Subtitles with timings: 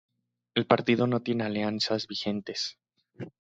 [0.55, 2.79] El partido no tiene alianzas vigentes.